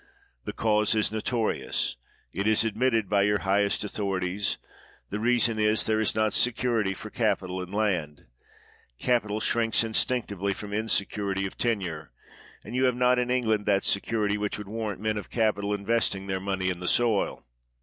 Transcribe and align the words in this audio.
The 0.45 0.51
cause 0.51 0.95
is 0.95 1.11
notorious— 1.11 1.95
it 2.33 2.47
is 2.47 2.65
ad 2.65 2.75
mitted 2.75 3.07
by 3.07 3.21
your 3.21 3.41
highest 3.41 3.83
authorities; 3.83 4.57
the 5.11 5.19
reason 5.19 5.59
is, 5.59 5.83
there 5.83 5.99
is 6.01 6.15
not 6.15 6.33
security 6.33 6.95
for 6.95 7.11
capital 7.11 7.61
in 7.61 7.69
land. 7.71 8.25
Cap 8.97 9.25
ital 9.25 9.39
shrinks 9.39 9.83
instinctively 9.83 10.55
from 10.55 10.73
insecurity 10.73 11.45
of 11.45 11.55
ten 11.55 11.81
ure; 11.81 12.11
and 12.63 12.73
you 12.75 12.85
have 12.85 12.95
not 12.95 13.19
in 13.19 13.29
England 13.29 13.67
that 13.67 13.85
security 13.85 14.39
which 14.39 14.57
would 14.57 14.67
warrant 14.67 15.01
men 15.01 15.17
of 15.17 15.29
capital 15.29 15.71
investing 15.71 16.25
their 16.25 16.39
money 16.41 16.71
in 16.71 16.79
the 16.79 16.87
soil. 16.87 17.45